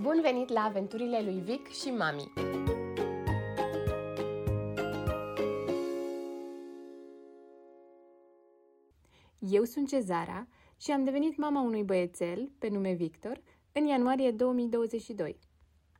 [0.00, 2.32] Bun venit la aventurile lui Vic și Mami!
[9.38, 10.46] Eu sunt Cezara
[10.76, 13.40] și am devenit mama unui băiețel, pe nume Victor,
[13.72, 15.38] în ianuarie 2022.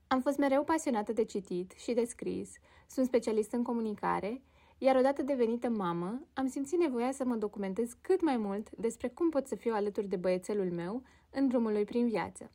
[0.07, 2.51] Am fost mereu pasionată de citit și de scris,
[2.89, 4.43] sunt specialist în comunicare,
[4.79, 9.30] iar odată devenită mamă, am simțit nevoia să mă documentez cât mai mult despre cum
[9.30, 12.51] pot să fiu alături de băiețelul meu în drumul lui prin viață.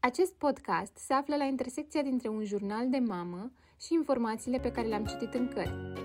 [0.00, 4.86] Acest podcast se află la intersecția dintre un jurnal de mamă și informațiile pe care
[4.86, 6.02] le-am citit în cărți.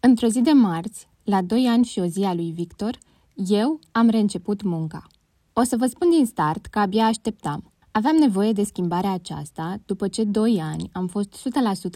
[0.00, 2.98] Într-o zi de marți, la 2 ani și o zi a lui Victor,
[3.34, 5.06] eu am reînceput munca.
[5.52, 7.72] O să vă spun din start că abia așteptam.
[7.90, 11.48] Aveam nevoie de schimbarea aceasta după ce 2 ani am fost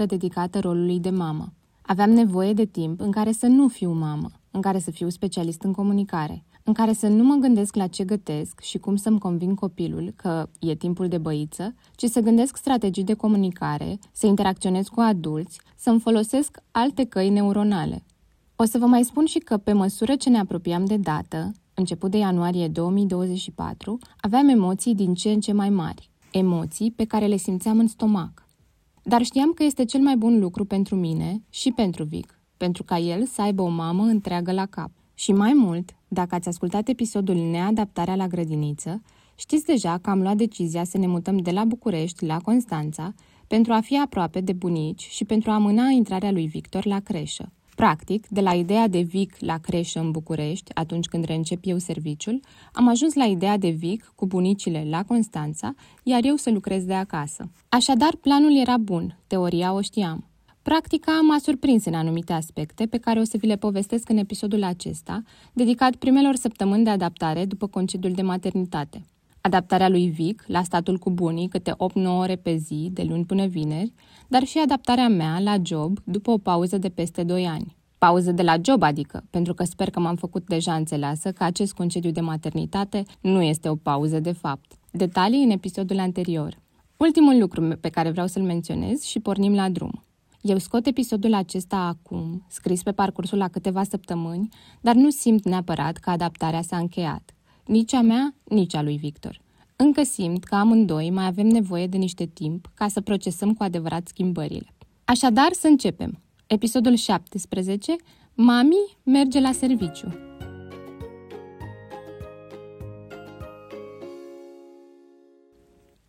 [0.02, 1.52] 100% dedicată rolului de mamă.
[1.82, 5.62] Aveam nevoie de timp în care să nu fiu mamă, în care să fiu specialist
[5.62, 9.54] în comunicare, în care să nu mă gândesc la ce gătesc și cum să-mi convin
[9.54, 15.00] copilul că e timpul de băiță, ci să gândesc strategii de comunicare, să interacționez cu
[15.00, 18.02] adulți, să-mi folosesc alte căi neuronale.
[18.56, 22.10] O să vă mai spun și că, pe măsură ce ne apropiam de dată, început
[22.10, 27.36] de ianuarie 2024, aveam emoții din ce în ce mai mari, emoții pe care le
[27.36, 28.46] simțeam în stomac.
[29.02, 32.98] Dar știam că este cel mai bun lucru pentru mine și pentru Vic, pentru ca
[32.98, 34.90] el să aibă o mamă întreagă la cap.
[35.14, 39.02] Și mai mult, dacă ați ascultat episodul Neadaptarea la grădiniță,
[39.34, 43.14] știți deja că am luat decizia să ne mutăm de la București la Constanța
[43.46, 47.52] pentru a fi aproape de bunici și pentru a amâna intrarea lui Victor la creșă.
[47.74, 52.40] Practic, de la ideea de Vic la creșă în București, atunci când reîncep eu serviciul,
[52.72, 56.94] am ajuns la ideea de Vic cu bunicile la Constanța, iar eu să lucrez de
[56.94, 57.50] acasă.
[57.68, 60.31] Așadar, planul era bun, teoria o știam.
[60.62, 64.62] Practica m-a surprins în anumite aspecte pe care o să vi le povestesc în episodul
[64.62, 69.06] acesta, dedicat primelor săptămâni de adaptare după concediul de maternitate.
[69.40, 71.74] Adaptarea lui Vic la statul cu bunii câte 8-9
[72.18, 73.92] ore pe zi, de luni până vineri,
[74.28, 77.76] dar și adaptarea mea la job după o pauză de peste 2 ani.
[77.98, 81.72] Pauză de la job, adică, pentru că sper că m-am făcut deja înțeleasă că acest
[81.72, 84.72] concediu de maternitate nu este o pauză de fapt.
[84.90, 86.58] Detalii în episodul anterior.
[86.96, 90.04] Ultimul lucru pe care vreau să-l menționez și pornim la drum.
[90.42, 94.48] Eu scot episodul acesta acum, scris pe parcursul la câteva săptămâni,
[94.80, 97.34] dar nu simt neapărat că adaptarea s-a încheiat.
[97.66, 99.40] Nici a mea, nici a lui Victor.
[99.76, 104.08] Încă simt că amândoi mai avem nevoie de niște timp ca să procesăm cu adevărat
[104.08, 104.74] schimbările.
[105.04, 106.20] Așadar, să începem.
[106.46, 107.96] Episodul 17.
[108.34, 110.31] Mami merge la serviciu.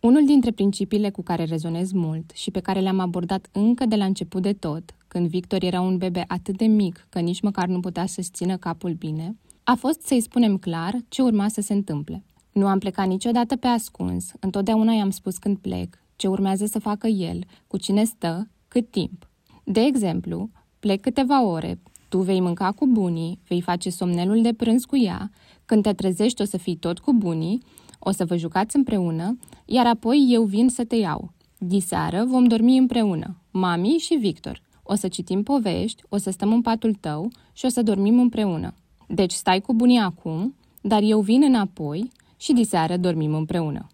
[0.04, 4.04] Unul dintre principiile cu care rezonez mult și pe care le-am abordat încă de la
[4.04, 7.80] început de tot, când Victor era un bebe atât de mic că nici măcar nu
[7.80, 12.24] putea să-și țină capul bine, a fost să-i spunem clar ce urma să se întâmple.
[12.52, 17.06] Nu am plecat niciodată pe ascuns, întotdeauna i-am spus când plec, ce urmează să facă
[17.06, 19.28] el, cu cine stă, cât timp.
[19.64, 20.50] De exemplu,
[20.80, 25.30] plec câteva ore, tu vei mânca cu bunii, vei face somnelul de prânz cu ea,
[25.64, 27.62] când te trezești o să fii tot cu bunii,
[28.04, 31.32] o să vă jucați împreună, iar apoi eu vin să te iau.
[31.58, 34.62] Diseară vom dormi împreună, mami și Victor.
[34.82, 38.74] O să citim povești, o să stăm în patul tău și o să dormim împreună.
[39.08, 43.86] Deci stai cu bunii acum, dar eu vin înapoi și diseară dormim împreună.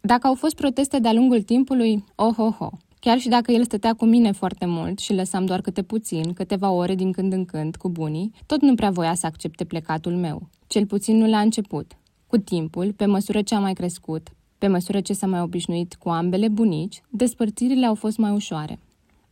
[0.00, 2.72] Dacă au fost proteste de-a lungul timpului, oh, oh, oh.
[3.00, 6.70] Chiar și dacă el stătea cu mine foarte mult și lăsam doar câte puțin, câteva
[6.70, 10.48] ore din când în când cu bunii, tot nu prea voia să accepte plecatul meu.
[10.66, 11.92] Cel puțin nu la început.
[12.34, 14.28] Cu timpul, pe măsură ce a mai crescut,
[14.58, 18.78] pe măsură ce s-a mai obișnuit cu ambele bunici, despărțirile au fost mai ușoare.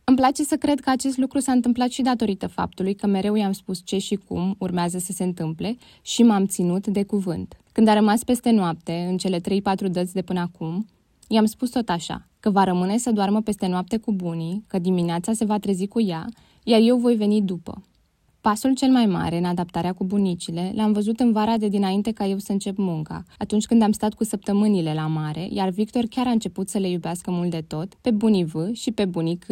[0.03, 3.51] Îmi place să cred că acest lucru s-a întâmplat și datorită faptului că mereu i-am
[3.51, 7.57] spus ce și cum urmează să se întâmple și m-am ținut de cuvânt.
[7.71, 9.41] Când a rămas peste noapte, în cele 3-4
[9.91, 10.85] dăți de până acum,
[11.27, 15.33] i-am spus tot așa, că va rămâne să doarmă peste noapte cu bunii, că dimineața
[15.33, 16.25] se va trezi cu ea,
[16.63, 17.81] iar eu voi veni după.
[18.49, 22.25] Pasul cel mai mare în adaptarea cu bunicile l-am văzut în vara de dinainte ca
[22.25, 26.27] eu să încep munca, atunci când am stat cu săptămânile la mare, iar Victor chiar
[26.27, 29.45] a început să le iubească mult de tot, pe bunii V și pe bunii C.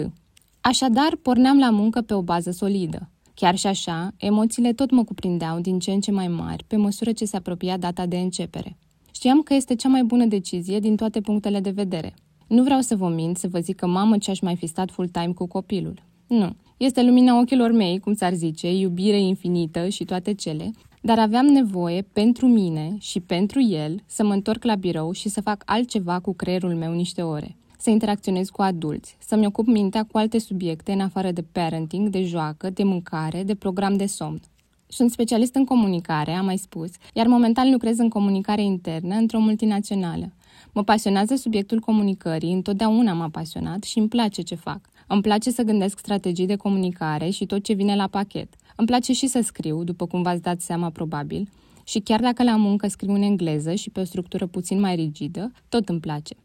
[0.61, 3.09] Așadar, porneam la muncă pe o bază solidă.
[3.33, 7.11] Chiar și așa, emoțiile tot mă cuprindeau din ce în ce mai mari, pe măsură
[7.11, 8.77] ce se apropia data de începere.
[9.11, 12.13] Știam că este cea mai bună decizie din toate punctele de vedere.
[12.47, 14.91] Nu vreau să vă mint, să vă zic că mamă ce aș mai fi stat
[14.91, 16.09] full-time cu copilul.
[16.31, 16.55] Nu.
[16.77, 22.01] Este lumina ochilor mei, cum s-ar zice, iubire infinită și toate cele, dar aveam nevoie
[22.13, 26.33] pentru mine și pentru el să mă întorc la birou și să fac altceva cu
[26.33, 30.99] creierul meu niște ore să interacționez cu adulți, să-mi ocup mintea cu alte subiecte în
[30.99, 34.39] afară de parenting, de joacă, de mâncare, de program de somn.
[34.87, 40.31] Sunt specialist în comunicare, am mai spus, iar momentan lucrez în comunicare internă într-o multinațională.
[40.73, 44.79] Mă pasionează subiectul comunicării, întotdeauna m-a pasionat și îmi place ce fac.
[45.07, 48.53] Îmi place să gândesc strategii de comunicare și tot ce vine la pachet.
[48.75, 51.49] Îmi place și să scriu, după cum v-ați dat seama probabil,
[51.83, 55.51] și chiar dacă la muncă scriu în engleză și pe o structură puțin mai rigidă,
[55.69, 56.35] tot îmi place.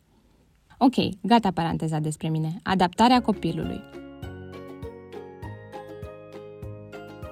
[0.78, 2.60] Ok, gata paranteza despre mine.
[2.62, 3.80] Adaptarea copilului.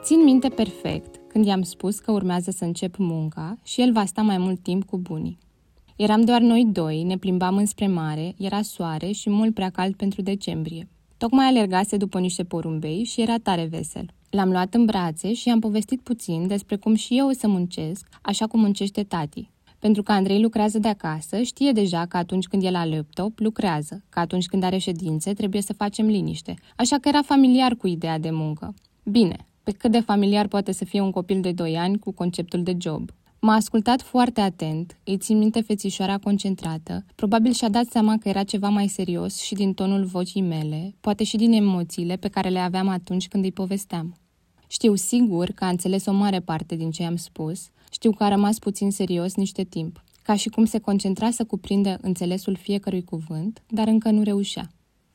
[0.02, 4.22] Țin minte perfect când i-am spus că urmează să încep munca și el va sta
[4.22, 5.38] mai mult timp cu bunii.
[5.96, 10.22] Eram doar noi doi, ne plimbam înspre mare, era soare și mult prea cald pentru
[10.22, 10.88] decembrie.
[11.16, 14.06] Tocmai alergase după niște porumbei și era tare vesel.
[14.30, 18.08] L-am luat în brațe și i-am povestit puțin despre cum și eu o să muncesc,
[18.22, 19.50] așa cum muncește tati.
[19.78, 24.02] Pentru că Andrei lucrează de acasă, știe deja că atunci când e la laptop, lucrează,
[24.08, 26.54] că atunci când are ședințe, trebuie să facem liniște.
[26.76, 28.74] Așa că era familiar cu ideea de muncă.
[29.04, 32.62] Bine, pe cât de familiar poate să fie un copil de 2 ani cu conceptul
[32.62, 33.10] de job.
[33.46, 38.42] M-a ascultat foarte atent, îi țin minte fețișoara concentrată, probabil și-a dat seama că era
[38.42, 42.58] ceva mai serios și din tonul vocii mele, poate și din emoțiile pe care le
[42.58, 44.14] aveam atunci când îi povesteam.
[44.66, 48.28] Știu sigur că a înțeles o mare parte din ce i-am spus, știu că a
[48.28, 53.62] rămas puțin serios niște timp, ca și cum se concentra să cuprindă înțelesul fiecărui cuvânt,
[53.68, 54.70] dar încă nu reușea.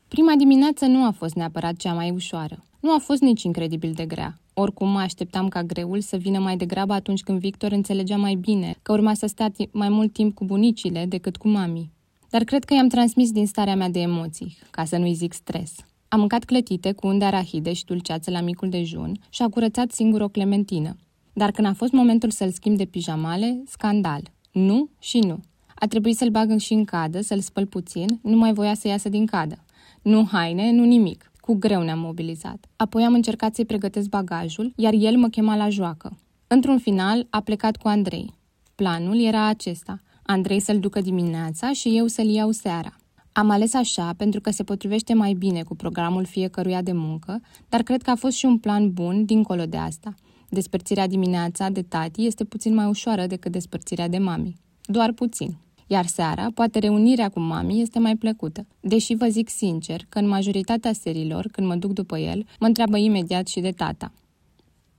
[0.08, 2.64] Prima dimineață nu a fost neapărat cea mai ușoară.
[2.80, 4.40] Nu a fost nici incredibil de grea.
[4.54, 8.76] Oricum mă așteptam ca greul să vină mai degrabă atunci când Victor înțelegea mai bine
[8.81, 11.92] că urma să stea mai mult timp cu bunicile decât cu mami.
[12.30, 15.76] Dar cred că i-am transmis din starea mea de emoții, ca să nu-i zic stres.
[16.08, 20.22] Am mâncat clătite cu unde arahide și dulceață la micul dejun și a curățat singur
[20.22, 20.96] o clementină.
[21.34, 24.22] Dar când a fost momentul să-l schimb de pijamale, scandal.
[24.52, 25.40] Nu și nu.
[25.75, 29.10] A trebuit să-l bag și în cadă, să-l spăl puțin, nu mai voia să iasă
[29.10, 29.64] din cadă.
[30.02, 31.29] Nu haine, nu nimic.
[31.50, 32.66] Cu greu ne-am mobilizat.
[32.75, 36.18] Apoi am încercat să-i pregătesc bagajul, iar el mă chema la joacă.
[36.48, 38.34] Într-un final, a plecat cu Andrei.
[38.75, 40.00] Planul era acesta.
[40.24, 42.96] Andrei să-l ducă dimineața și eu să-l iau seara.
[43.31, 47.81] Am ales așa pentru că se potrivește mai bine cu programul fiecăruia de muncă, dar
[47.81, 50.13] cred că a fost și un plan bun dincolo de asta.
[50.50, 54.56] Despărțirea dimineața de tati este puțin mai ușoară decât despărțirea de mami.
[54.81, 55.57] Doar puțin.
[55.91, 58.65] Iar seara, poate reunirea cu mami este mai plăcută.
[58.80, 62.97] Deși vă zic sincer că în majoritatea serilor, când mă duc după el, mă întreabă
[62.97, 64.12] imediat și de tata.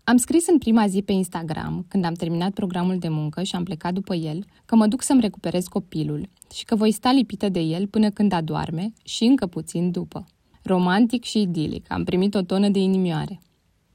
[0.04, 3.64] Am scris în prima zi pe Instagram, când am terminat programul de muncă și am
[3.64, 7.60] plecat după el, că mă duc să-mi recuperez copilul și că voi sta lipită de
[7.60, 10.26] el până când adorme și încă puțin după.
[10.62, 13.40] Romantic și idilic, am primit o tonă de inimioare.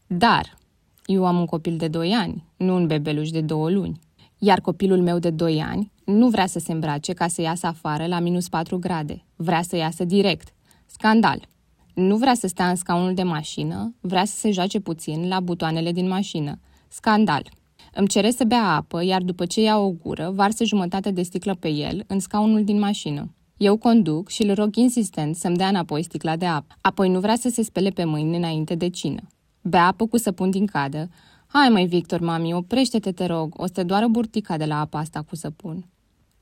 [0.08, 0.58] Dar,
[1.06, 4.00] eu am un copil de 2 ani, nu un bebeluș de 2 luni.
[4.38, 8.06] Iar copilul meu de 2 ani nu vrea să se îmbrace ca să iasă afară
[8.06, 9.26] la minus 4 grade.
[9.36, 10.54] Vrea să iasă direct.
[10.86, 11.48] Scandal.
[11.94, 15.92] Nu vrea să stea în scaunul de mașină, vrea să se joace puțin la butoanele
[15.92, 16.60] din mașină.
[16.88, 17.50] Scandal.
[17.94, 21.56] Îmi cere să bea apă, iar după ce ia o gură, varsă jumătate de sticlă
[21.56, 23.34] pe el, în scaunul din mașină.
[23.58, 26.76] Eu conduc și îl rog insistent să-mi dea înapoi sticla de apă.
[26.82, 29.22] Apoi nu vrea să se spele pe mâini înainte de cină.
[29.62, 31.10] Bea apă cu săpun din cadă.
[31.48, 35.00] Hai mai, Victor, mami, oprește-te, te rog, o să te doară burtica de la apa
[35.00, 35.86] asta cu săpun.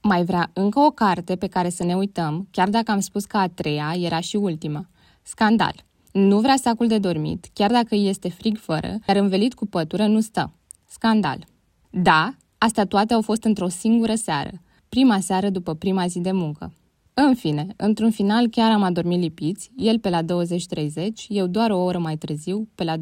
[0.01, 3.38] Mai vrea încă o carte pe care să ne uităm, chiar dacă am spus că
[3.38, 4.88] a treia era și ultima.
[5.21, 5.75] Scandal.
[6.11, 10.19] Nu vrea sacul de dormit, chiar dacă este frig fără, dar învelit cu pătură nu
[10.19, 10.53] stă.
[10.89, 11.45] Scandal.
[11.89, 14.51] Da, astea toate au fost într-o singură seară,
[14.89, 16.74] prima seară după prima zi de muncă.
[17.13, 20.27] În fine, într-un final chiar am adormit lipiți, el pe la 20.30,
[21.27, 23.01] eu doar o oră mai târziu, pe la 21.30.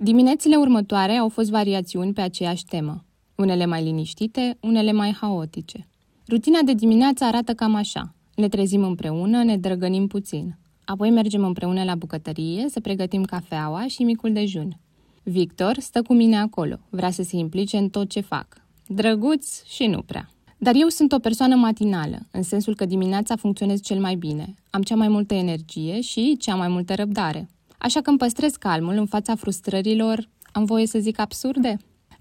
[0.00, 5.86] Diminețile următoare au fost variațiuni pe aceeași temă, unele mai liniștite, unele mai haotice.
[6.28, 8.14] Rutina de dimineață arată cam așa.
[8.34, 10.58] Ne trezim împreună, ne drăgănim puțin.
[10.84, 14.78] Apoi mergem împreună la bucătărie să pregătim cafeaua și micul dejun.
[15.22, 18.46] Victor stă cu mine acolo, vrea să se implice în tot ce fac.
[18.86, 20.30] Drăguț și nu prea.
[20.58, 24.54] Dar eu sunt o persoană matinală, în sensul că dimineața funcționez cel mai bine.
[24.70, 27.48] Am cea mai multă energie și cea mai multă răbdare.
[27.78, 31.76] Așa că îmi păstrez calmul în fața frustrărilor, am voie să zic absurde,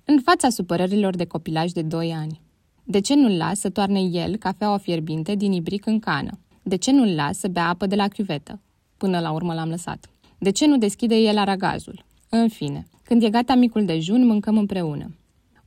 [0.05, 2.41] în fața supărărilor de copilaj de 2 ani.
[2.83, 6.39] De ce nu-l las să toarne el cafeaua fierbinte din ibric în cană?
[6.63, 8.61] De ce nu-l las să bea apă de la chiuvetă?
[8.97, 10.09] Până la urmă l-am lăsat.
[10.37, 12.05] De ce nu deschide el aragazul?
[12.29, 15.15] În fine, când e gata micul dejun, mâncăm împreună.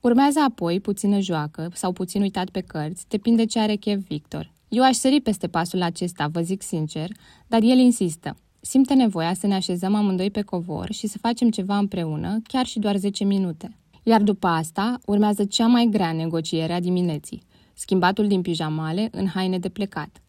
[0.01, 4.53] Urmează apoi puțină joacă sau puțin uitat pe cărți, depinde ce are chef Victor.
[4.69, 7.11] Eu aș sări peste pasul acesta, vă zic sincer,
[7.47, 8.37] dar el insistă.
[8.61, 12.79] Simte nevoia să ne așezăm amândoi pe covor și să facem ceva împreună, chiar și
[12.79, 13.77] doar 10 minute.
[14.03, 17.43] Iar după asta urmează cea mai grea negociere a dimineții,
[17.75, 20.23] schimbatul din pijamale în haine de plecat.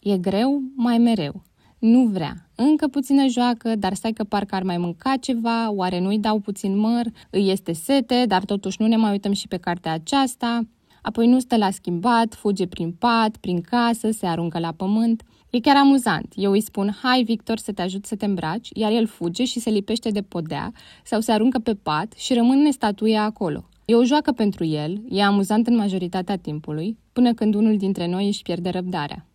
[0.00, 1.42] E greu mai mereu.
[1.78, 2.48] nu vrea.
[2.54, 6.76] Încă puțină joacă, dar stai că parcă ar mai mânca ceva, oare nu-i dau puțin
[6.76, 10.60] măr, îi este sete, dar totuși nu ne mai uităm și pe cartea aceasta.
[11.02, 15.22] Apoi nu stă la schimbat, fuge prin pat, prin casă, se aruncă la pământ.
[15.54, 16.32] E chiar amuzant.
[16.36, 19.60] Eu îi spun, hai Victor să te ajut să te îmbraci, iar el fuge și
[19.60, 20.72] se lipește de podea
[21.04, 23.68] sau se aruncă pe pat și rămâne statuia acolo.
[23.84, 28.26] E o joacă pentru el, e amuzant în majoritatea timpului, până când unul dintre noi
[28.26, 29.26] își pierde răbdarea.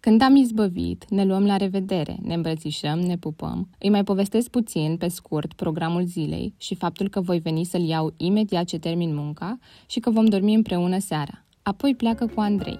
[0.00, 3.68] Când am izbăvit, ne luăm la revedere, ne îmbrățișăm, ne pupăm.
[3.78, 8.14] Îi mai povestesc puțin, pe scurt, programul zilei și faptul că voi veni să-l iau
[8.16, 11.44] imediat ce termin munca și că vom dormi împreună seara.
[11.62, 12.78] Apoi pleacă cu Andrei.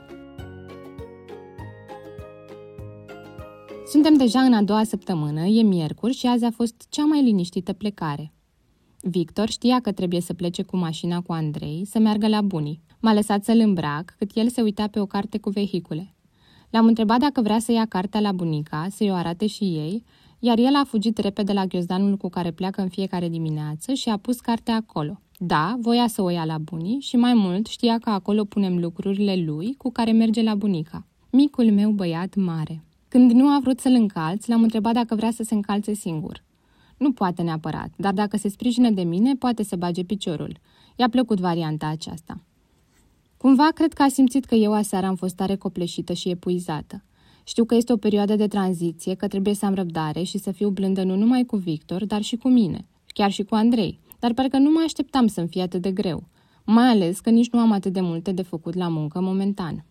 [3.88, 7.72] Suntem deja în a doua săptămână, e miercuri și azi a fost cea mai liniștită
[7.72, 8.32] plecare.
[9.00, 12.82] Victor știa că trebuie să plece cu mașina cu Andrei, să meargă la bunii.
[13.00, 16.14] M-a lăsat să-l îmbrac, cât el se uita pe o carte cu vehicule.
[16.70, 20.04] L-am întrebat dacă vrea să ia cartea la bunica, să-i o arate și ei,
[20.38, 24.16] iar el a fugit repede la ghiozdanul cu care pleacă în fiecare dimineață și a
[24.16, 25.20] pus cartea acolo.
[25.38, 29.36] Da, voia să o ia la bunii și mai mult știa că acolo punem lucrurile
[29.44, 31.06] lui cu care merge la bunica.
[31.30, 32.85] Micul meu băiat mare.
[33.16, 36.44] Când nu a vrut să-l încalți, l-am întrebat dacă vrea să se încalțe singur.
[36.96, 40.58] Nu poate neapărat, dar dacă se sprijină de mine, poate să bage piciorul.
[40.96, 42.42] I-a plăcut varianta aceasta.
[43.36, 47.04] Cumva cred că a simțit că eu aseară am fost tare copleșită și epuizată.
[47.44, 50.70] Știu că este o perioadă de tranziție, că trebuie să am răbdare și să fiu
[50.70, 54.00] blândă nu numai cu Victor, dar și cu mine, chiar și cu Andrei.
[54.18, 56.28] Dar parcă nu mă așteptam să-mi fie atât de greu,
[56.64, 59.84] mai ales că nici nu am atât de multe de făcut la muncă momentan.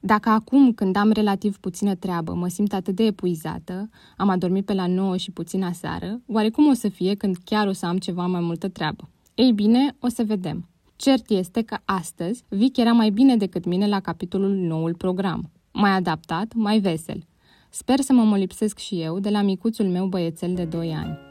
[0.00, 4.74] Dacă acum, când am relativ puțină treabă, mă simt atât de epuizată, am adormit pe
[4.74, 7.98] la 9 și puțin aseară, oare cum o să fie când chiar o să am
[7.98, 9.08] ceva mai multă treabă?
[9.34, 10.68] Ei bine, o să vedem.
[10.96, 15.50] Cert este că astăzi Vic era mai bine decât mine la capitolul noul program.
[15.72, 17.24] Mai adaptat, mai vesel.
[17.70, 21.29] Sper să mă molipsesc și eu de la micuțul meu băiețel de 2 ani.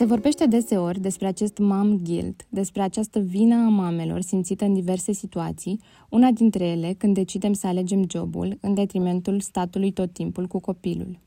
[0.00, 5.12] Se vorbește deseori despre acest mom guilt, despre această vină a mamelor simțită în diverse
[5.12, 10.60] situații, una dintre ele când decidem să alegem jobul în detrimentul statului tot timpul cu
[10.60, 11.18] copilul.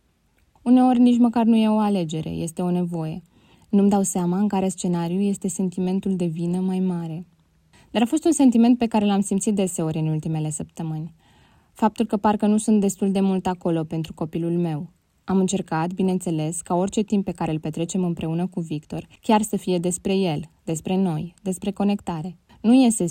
[0.61, 3.21] Uneori nici măcar nu e o alegere, este o nevoie.
[3.69, 7.25] Nu-mi dau seama în care scenariu este sentimentul de vină mai mare.
[7.91, 11.13] Dar a fost un sentiment pe care l-am simțit deseori în ultimele săptămâni.
[11.73, 14.89] Faptul că parcă nu sunt destul de mult acolo pentru copilul meu,
[15.23, 19.57] am încercat, bineînțeles, ca orice timp pe care îl petrecem împreună cu Victor, chiar să
[19.57, 22.37] fie despre el, despre noi, despre conectare.
[22.61, 23.05] Nu iese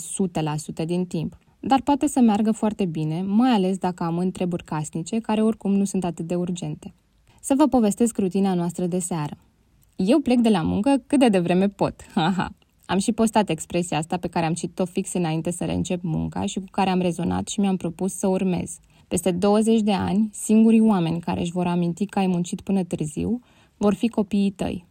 [0.82, 5.18] 100% din timp, dar poate să meargă foarte bine, mai ales dacă am întreburi casnice,
[5.18, 6.94] care oricum nu sunt atât de urgente.
[7.40, 9.36] Să vă povestesc rutina noastră de seară.
[9.96, 11.94] Eu plec de la muncă cât de devreme pot.
[12.14, 12.54] Haha.
[12.86, 16.58] Am și postat expresia asta pe care am citit-o fix înainte să reîncep munca și
[16.58, 18.78] cu care am rezonat și mi-am propus să urmez.
[19.12, 23.40] Peste 20 de ani, singurii oameni care își vor aminti că ai muncit până târziu
[23.76, 24.86] vor fi copiii tăi.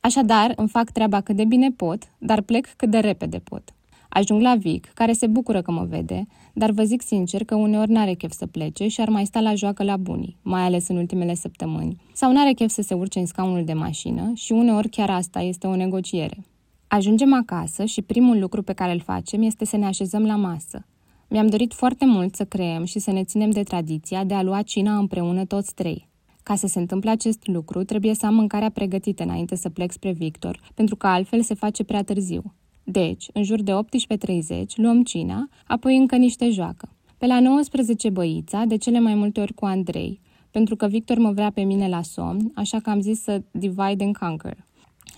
[0.00, 3.74] Așadar, îmi fac treaba cât de bine pot, dar plec cât de repede pot.
[4.08, 7.90] Ajung la Vic, care se bucură că mă vede, dar vă zic sincer că uneori
[7.90, 10.96] n-are chef să plece și ar mai sta la joacă la bunii, mai ales în
[10.96, 15.10] ultimele săptămâni, sau n-are chef să se urce în scaunul de mașină și uneori chiar
[15.10, 16.44] asta este o negociere.
[16.86, 20.86] Ajungem acasă și primul lucru pe care îl facem este să ne așezăm la masă.
[21.30, 24.62] Mi-am dorit foarte mult să creăm și să ne ținem de tradiția de a lua
[24.62, 26.08] cina împreună toți trei.
[26.42, 30.12] Ca să se întâmple acest lucru, trebuie să am mâncarea pregătită înainte să plec spre
[30.12, 32.54] Victor, pentru că altfel se face prea târziu.
[32.84, 36.88] Deci, în jur de 18.30, luăm cina, apoi încă niște joacă.
[37.18, 40.20] Pe la 19 băița, de cele mai multe ori cu Andrei,
[40.50, 44.04] pentru că Victor mă vrea pe mine la somn, așa că am zis să divide
[44.04, 44.56] and conquer,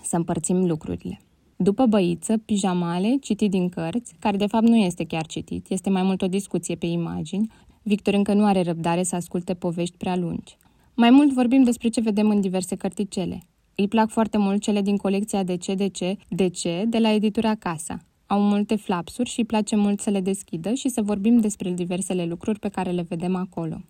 [0.03, 1.21] să împărțim lucrurile.
[1.63, 6.03] După băiță, pijamale, citit din cărți, care de fapt nu este chiar citit, este mai
[6.03, 7.53] mult o discuție pe imagini.
[7.83, 10.57] Victor încă nu are răbdare să asculte povești prea lungi.
[10.95, 13.43] Mai mult vorbim despre ce vedem în diverse cărticele.
[13.75, 17.13] Îi plac foarte mult cele din colecția de ce, de ce, de ce, de la
[17.13, 17.99] editura Casa.
[18.27, 22.25] Au multe flapsuri și îi place mult să le deschidă și să vorbim despre diversele
[22.25, 23.81] lucruri pe care le vedem acolo.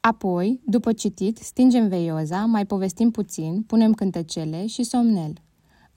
[0.00, 5.32] Apoi, după citit, stingem veioza, mai povestim puțin, punem cântecele și somnel.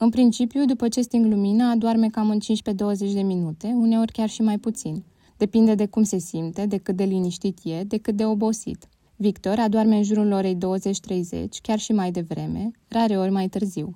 [0.02, 4.42] În principiu, după ce sting lumina, adorme cam în 15-20 de minute, uneori chiar și
[4.42, 5.04] mai puțin.
[5.38, 8.88] Depinde de cum se simte, de cât de liniștit e, de cât de obosit.
[9.16, 10.60] Victor adorme în jurul orei 20-30,
[11.62, 13.96] chiar și mai devreme, rare ori mai târziu.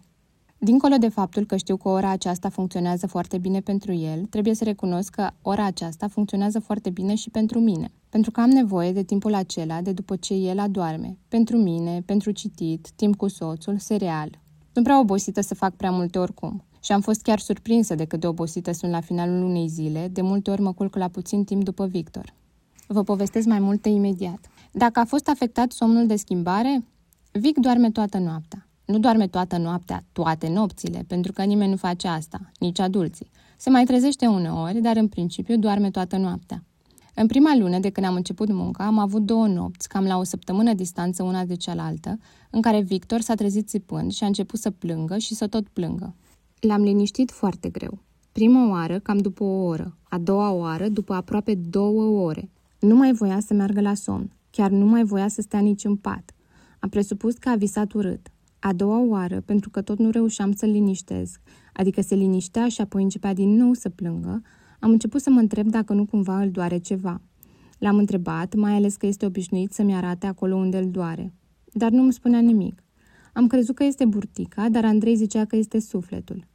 [0.58, 4.64] Dincolo de faptul că știu că ora aceasta funcționează foarte bine pentru el, trebuie să
[4.64, 9.04] recunosc că ora aceasta funcționează foarte bine și pentru mine, pentru că am nevoie de
[9.04, 14.42] timpul acela de după ce el adorme, pentru mine, pentru citit, timp cu soțul, serial.
[14.74, 16.64] Sunt prea obosită să fac prea multe oricum.
[16.84, 20.22] Și am fost chiar surprinsă de cât de obosită sunt la finalul unei zile, de
[20.22, 22.34] multe ori mă culc la puțin timp după Victor.
[22.88, 24.40] Vă povestesc mai multe imediat.
[24.72, 26.84] Dacă a fost afectat somnul de schimbare,
[27.32, 28.68] Vic doarme toată noaptea.
[28.86, 33.30] Nu doarme toată noaptea, toate nopțile, pentru că nimeni nu face asta, nici adulții.
[33.58, 36.64] Se mai trezește uneori, dar în principiu doarme toată noaptea.
[37.16, 40.24] În prima lună de când am început munca, am avut două nopți, cam la o
[40.24, 42.18] săptămână distanță una de cealaltă,
[42.50, 46.16] în care Victor s-a trezit țipând și a început să plângă și să tot plângă.
[46.60, 48.00] L-am liniștit foarte greu.
[48.32, 52.50] Prima oară, cam după o oră, a doua oară, după aproape două ore.
[52.80, 55.96] Nu mai voia să meargă la somn, chiar nu mai voia să stea nici în
[55.96, 56.32] pat.
[56.80, 58.28] Am presupus că a visat urât.
[58.60, 61.42] A doua oară, pentru că tot nu reușeam să-l liniștesc,
[61.74, 64.42] adică se liniștea și apoi începea din nou să plângă,
[64.84, 67.22] am început să mă întreb dacă nu cumva îl doare ceva.
[67.78, 71.34] L-am întrebat, mai ales că este obișnuit să-mi arate acolo unde îl doare.
[71.74, 72.84] Dar nu îmi spunea nimic.
[73.34, 76.48] Am crezut că este burtica, dar Andrei zicea că este sufletul.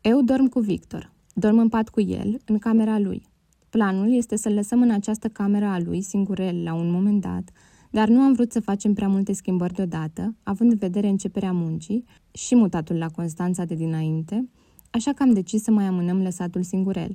[0.00, 1.12] Eu dorm cu Victor.
[1.32, 3.26] Dorm în pat cu el, în camera lui.
[3.70, 7.50] Planul este să-l lăsăm în această cameră a lui, singurel, la un moment dat,
[7.90, 12.04] dar nu am vrut să facem prea multe schimbări deodată, având în vedere începerea muncii
[12.32, 14.48] și mutatul la Constanța de dinainte,
[14.90, 17.12] așa că am decis să mai amânăm lăsatul singurel.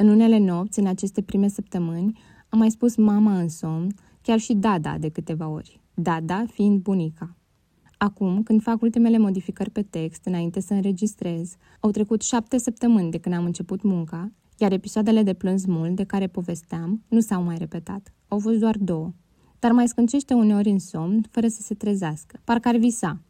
[0.00, 4.54] În unele nopți, în aceste prime săptămâni, am mai spus mama în somn, chiar și
[4.54, 7.36] Dada de câteva ori, Dada fiind bunica.
[7.96, 13.18] Acum, când fac ultimele modificări pe text înainte să înregistrez, au trecut șapte săptămâni de
[13.18, 17.58] când am început munca, iar episoadele de plâns mult de care povesteam nu s-au mai
[17.58, 18.12] repetat.
[18.28, 19.12] Au fost doar două.
[19.58, 22.40] Dar mai scâncește uneori în somn, fără să se trezească.
[22.44, 23.22] Parcă ar visa.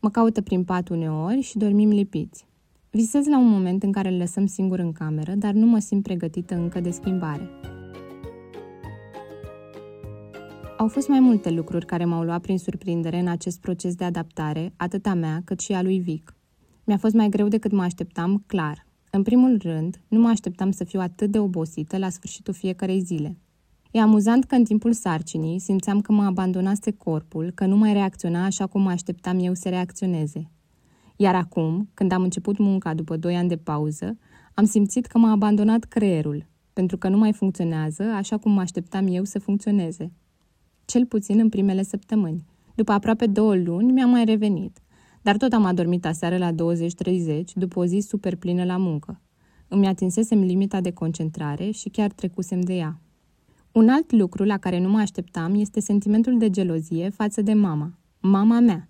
[0.00, 2.46] Mă caută prin pat uneori și dormim lipiți.
[2.90, 6.02] Visez la un moment în care îl lăsăm singur în cameră, dar nu mă simt
[6.02, 7.50] pregătită încă de schimbare.
[10.78, 14.72] Au fost mai multe lucruri care m-au luat prin surprindere în acest proces de adaptare,
[14.76, 16.36] atât a mea cât și a lui Vic.
[16.84, 18.86] Mi-a fost mai greu decât mă așteptam, clar.
[19.10, 23.38] În primul rând, nu mă așteptam să fiu atât de obosită la sfârșitul fiecarei zile.
[23.90, 28.44] E amuzant că în timpul sarcinii simțeam că mă abandonase corpul, că nu mai reacționa
[28.44, 30.50] așa cum mă așteptam eu să reacționeze.
[31.16, 34.18] Iar acum, când am început munca după doi ani de pauză,
[34.54, 39.06] am simțit că m-a abandonat creierul, pentru că nu mai funcționează așa cum mă așteptam
[39.06, 40.12] eu să funcționeze.
[40.84, 42.44] Cel puțin în primele săptămâni.
[42.74, 44.78] După aproape două luni mi-am mai revenit,
[45.22, 46.54] dar tot am adormit aseară la 20-30,
[47.54, 49.20] după o zi super plină la muncă.
[49.68, 53.00] Îmi atinsesem limita de concentrare și chiar trecusem de ea.
[53.72, 57.98] Un alt lucru la care nu mă așteptam este sentimentul de gelozie față de mama,
[58.20, 58.88] mama mea,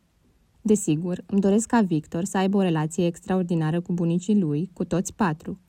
[0.66, 5.14] Desigur, îmi doresc ca Victor să aibă o relație extraordinară cu bunicii lui, cu toți
[5.14, 5.60] patru,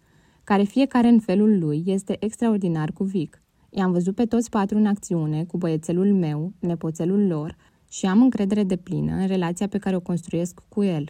[0.44, 3.42] care fiecare în felul lui este extraordinar cu Vic.
[3.70, 7.56] I-am văzut pe toți patru în acțiune, cu băiețelul meu, nepoțelul lor,
[7.90, 11.06] și am încredere de plină în relația pe care o construiesc cu el.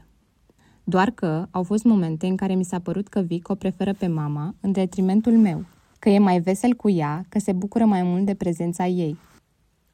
[0.84, 4.08] Doar că au fost momente în care mi s-a părut că Vic o preferă pe
[4.08, 5.66] mama în detrimentul meu,
[6.00, 9.18] că e mai vesel cu ea, că se bucură mai mult de prezența ei.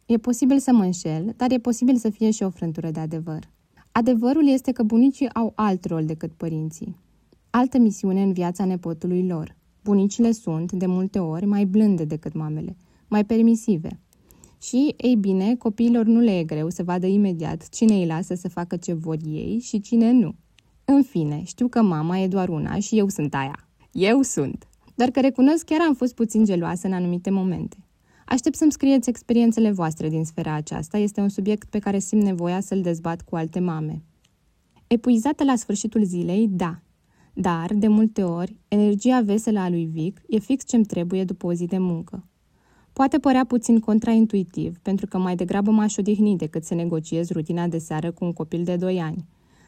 [0.06, 3.52] E posibil să mă înșel, dar e posibil să fie și o frântură de adevăr.
[3.96, 6.96] Adevărul este că bunicii au alt rol decât părinții.
[7.50, 9.56] Altă misiune în viața nepotului lor.
[9.84, 12.78] Bunicile sunt, de multe ori, mai blânde decât mamele,
[13.08, 14.00] mai permisive.
[14.62, 18.50] Și, ei bine, copiilor nu le e greu să vadă imediat cine îi lasă să
[18.50, 20.36] facă ce vor ei și cine nu.
[20.86, 23.68] În fine, știu că mama e doar una și eu sunt aia.
[23.92, 24.68] Eu sunt.
[24.96, 27.83] Dar că recunosc chiar am fost puțin geloasă în anumite momente.
[28.34, 30.98] Aștept să-mi scrieți experiențele voastre din sfera aceasta.
[30.98, 34.04] Este un subiect pe care simt nevoia să-l dezbat cu alte mame.
[34.88, 36.80] Epuizată la sfârșitul zilei, da.
[37.34, 41.54] Dar, de multe ori, energia veselă a lui Vic e fix ce-mi trebuie după o
[41.54, 42.28] zi de muncă.
[42.94, 47.78] Poate părea puțin contraintuitiv, pentru că mai degrabă m-aș odihni decât să negociez rutina de
[47.78, 49.26] seară cu un copil de 2 ani.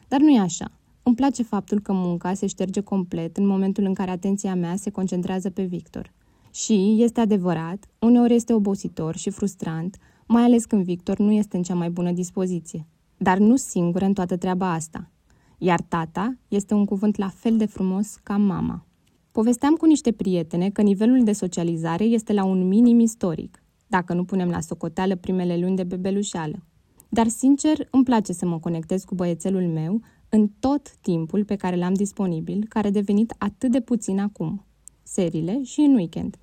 [0.08, 0.70] Dar nu e așa.
[1.02, 4.90] Îmi place faptul că munca se șterge complet în momentul în care atenția mea se
[4.90, 6.12] concentrează pe Victor–
[6.56, 11.62] și, este adevărat, uneori este obositor și frustrant, mai ales când Victor nu este în
[11.62, 12.86] cea mai bună dispoziție.
[13.16, 15.10] Dar nu singur în toată treaba asta.
[15.58, 18.86] Iar tata este un cuvânt la fel de frumos ca mama.
[19.32, 24.24] Povesteam cu niște prietene că nivelul de socializare este la un minim istoric, dacă nu
[24.24, 26.64] punem la socoteală primele luni de bebelușeală.
[27.08, 31.76] Dar, sincer, îmi place să mă conectez cu băiețelul meu în tot timpul pe care
[31.76, 34.64] l-am disponibil, care a devenit atât de puțin acum,
[35.02, 36.36] serile și în weekend.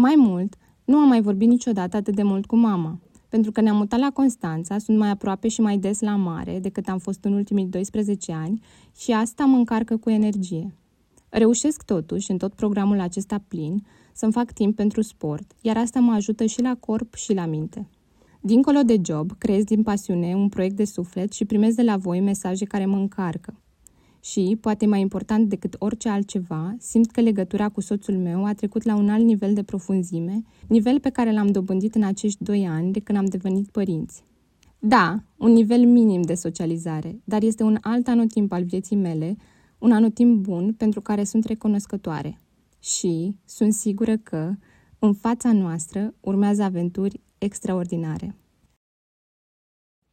[0.00, 3.76] Mai mult, nu am mai vorbit niciodată atât de mult cu mama, pentru că ne-am
[3.76, 7.32] mutat la Constanța, sunt mai aproape și mai des la mare decât am fost în
[7.32, 8.60] ultimii 12 ani
[8.96, 10.74] și asta mă încarcă cu energie.
[11.28, 16.12] Reușesc totuși, în tot programul acesta plin, să-mi fac timp pentru sport, iar asta mă
[16.12, 17.88] ajută și la corp și la minte.
[18.40, 22.20] Dincolo de job, creez din pasiune un proiect de suflet și primez de la voi
[22.20, 23.54] mesaje care mă încarcă.
[24.20, 28.82] Și, poate mai important decât orice altceva, simt că legătura cu soțul meu a trecut
[28.82, 32.92] la un alt nivel de profunzime, nivel pe care l-am dobândit în acești doi ani
[32.92, 34.24] de când am devenit părinți.
[34.78, 39.36] Da, un nivel minim de socializare, dar este un alt anotimp al vieții mele,
[39.78, 42.38] un anotimp bun pentru care sunt recunoscătoare.
[42.80, 44.54] Și sunt sigură că,
[44.98, 48.36] în fața noastră, urmează aventuri extraordinare.